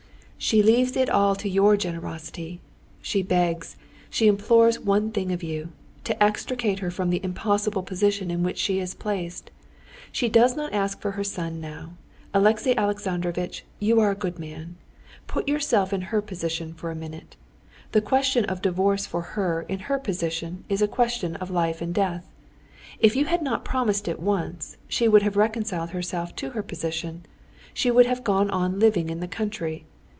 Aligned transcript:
"She 0.43 0.63
leaves 0.63 0.95
it 0.97 1.07
all 1.07 1.35
to 1.35 1.47
your 1.47 1.77
generosity. 1.77 2.61
She 2.99 3.21
begs, 3.21 3.77
she 4.09 4.25
implores 4.25 4.79
one 4.79 5.11
thing 5.11 5.31
of 5.31 5.43
you—to 5.43 6.21
extricate 6.23 6.79
her 6.79 6.89
from 6.89 7.11
the 7.11 7.23
impossible 7.23 7.83
position 7.83 8.31
in 8.31 8.41
which 8.41 8.57
she 8.57 8.79
is 8.79 8.95
placed. 8.95 9.51
She 10.11 10.29
does 10.29 10.55
not 10.55 10.73
ask 10.73 10.99
for 10.99 11.11
her 11.11 11.23
son 11.23 11.61
now. 11.61 11.93
Alexey 12.33 12.75
Alexandrovitch, 12.75 13.65
you 13.79 13.99
are 13.99 14.09
a 14.09 14.15
good 14.15 14.39
man. 14.39 14.77
Put 15.27 15.47
yourself 15.47 15.93
in 15.93 16.01
her 16.09 16.23
position 16.23 16.73
for 16.73 16.89
a 16.89 16.95
minute. 16.95 17.35
The 17.91 18.01
question 18.01 18.43
of 18.45 18.63
divorce 18.63 19.05
for 19.05 19.21
her 19.21 19.61
in 19.69 19.81
her 19.81 19.99
position 19.99 20.63
is 20.67 20.81
a 20.81 20.87
question 20.87 21.35
of 21.35 21.51
life 21.51 21.83
and 21.83 21.93
death. 21.93 22.25
If 22.99 23.15
you 23.15 23.25
had 23.25 23.43
not 23.43 23.63
promised 23.63 24.07
it 24.07 24.19
once, 24.19 24.75
she 24.87 25.07
would 25.07 25.21
have 25.21 25.37
reconciled 25.37 25.91
herself 25.91 26.35
to 26.37 26.49
her 26.49 26.63
position, 26.63 27.27
she 27.75 27.91
would 27.91 28.07
have 28.07 28.23
gone 28.23 28.49
on 28.49 28.79
living 28.79 29.11
in 29.11 29.19
the 29.19 29.27
country. 29.27 29.85